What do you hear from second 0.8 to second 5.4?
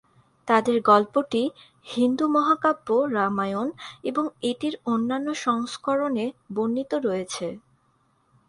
গল্পটি হিন্দু মহাকাব্য, রামায়ণ এবং এটির অন্যান্য